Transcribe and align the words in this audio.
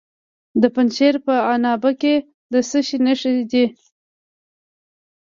د 0.61 0.63
پنجشیر 0.75 1.15
په 1.25 1.33
عنابه 1.53 1.91
کې 2.01 2.15
د 2.53 2.55
څه 2.69 2.79
شي 2.87 2.97
نښې 3.05 3.33
دي؟ 3.51 3.65